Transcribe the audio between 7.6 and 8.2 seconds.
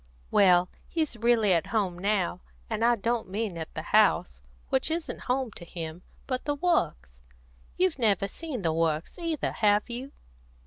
You've